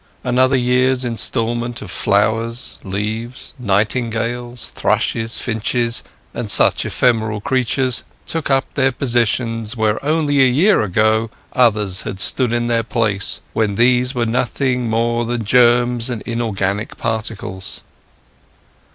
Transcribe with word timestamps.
Another 0.23 0.55
year's 0.57 1.05
instalment 1.05 1.79
of 1.83 1.91
flowers, 1.91 2.79
leaves, 2.83 3.53
nightingales, 3.59 4.69
thrushes, 4.73 5.37
finches, 5.39 6.01
and 6.33 6.49
such 6.49 6.87
ephemeral 6.87 7.39
creatures, 7.39 8.03
took 8.25 8.49
up 8.49 8.65
their 8.73 8.91
positions 8.91 9.77
where 9.77 10.03
only 10.03 10.41
a 10.41 10.47
year 10.49 10.81
ago 10.81 11.29
others 11.53 12.01
had 12.01 12.19
stood 12.19 12.51
in 12.51 12.65
their 12.65 12.81
place 12.81 13.43
when 13.53 13.75
these 13.75 14.15
were 14.15 14.25
nothing 14.25 14.89
more 14.89 15.23
than 15.23 15.45
germs 15.45 16.09
and 16.09 16.23
inorganic 16.23 16.97
particles. 16.97 17.83